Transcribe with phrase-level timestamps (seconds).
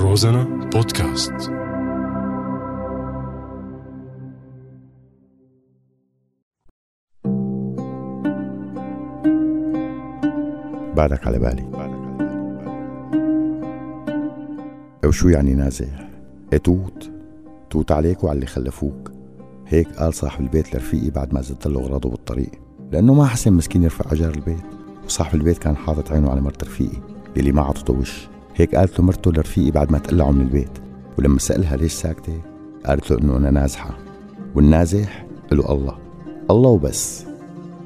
[0.00, 1.32] روزانا بودكاست.
[10.96, 11.68] بعدك على بالي.
[15.04, 16.08] وشو يعني نازح؟
[16.52, 17.10] إيه توت؟
[17.70, 19.12] توت عليك وعلى اللي خلفوك.
[19.66, 22.50] هيك قال صاحب البيت لرفيقي بعد ما زدت له أغراضه بالطريق.
[22.92, 24.64] لأنه ما حسن مسكين يرفع اجار البيت
[25.04, 26.98] وصاحب البيت كان حاطط عينه على مرت رفيقي
[27.36, 28.28] اللي ما عطته وش.
[28.58, 30.78] هيك قالت له مرته لرفيقي بعد ما تقلعوا من البيت.
[31.18, 32.42] ولما سألها ليش ساكتة
[32.86, 33.98] قالت له إنه أنا نازحة.
[34.54, 35.98] والنازح؟ له الله.
[36.50, 37.24] الله وبس.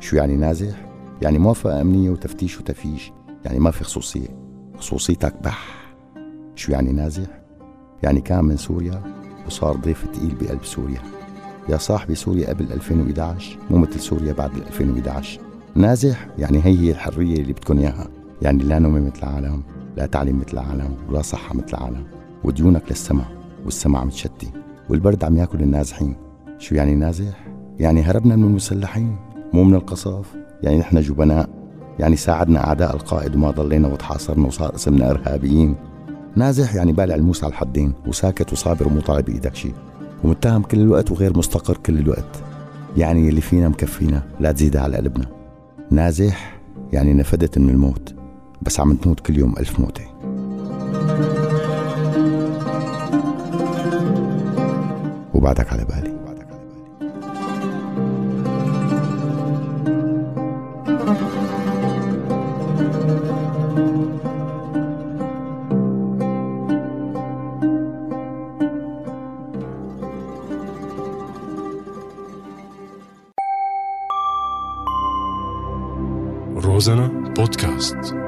[0.00, 0.86] شو يعني نازح؟
[1.22, 3.12] يعني موافقة أمنية وتفتيش وتفيش.
[3.44, 4.28] يعني ما في خصوصية.
[4.78, 5.94] خصوصيتك بح.
[6.54, 7.40] شو يعني نازح؟
[8.02, 9.02] يعني كان من سوريا
[9.46, 11.02] وصار ضيف تقيل بقلب سوريا.
[11.68, 15.40] يا صاحبي سوريا قبل 2011 مو مثل سوريا بعد 2011
[15.74, 18.08] نازح؟ يعني هي هي الحرية اللي بدكم إياها.
[18.42, 19.77] يعني لا نوم مثل العالم.
[19.98, 22.04] لا تعليم مثل العالم ولا صحة مثل العالم
[22.44, 23.24] وديونك للسما
[23.64, 24.50] والسما عم تشتي
[24.88, 26.16] والبرد عم ياكل النازحين.
[26.58, 29.16] شو يعني نازح؟ يعني هربنا من المسلحين
[29.52, 31.48] مو من القصف يعني نحن جبناء
[31.98, 35.74] يعني ساعدنا أعداء القائد وما ضلينا وتحاصرنا وصار اسمنا إرهابيين.
[36.36, 39.74] نازح يعني بالع الموس على الحدين وساكت وصابر ومو طالب بإيدك شيء
[40.24, 42.42] ومتهم كل الوقت وغير مستقر كل الوقت.
[42.96, 45.26] يعني اللي فينا مكفينا لا تزيدها على قلبنا.
[45.90, 46.60] نازح
[46.92, 48.17] يعني نفدت من الموت.
[48.68, 50.04] بس عم تموت كل يوم ألف موتة.
[55.34, 56.18] وبعدك على بالي.
[76.56, 78.27] روزانا بودكاست.